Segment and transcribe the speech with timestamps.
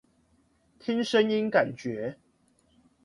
[0.79, 2.17] 聽聲音感覺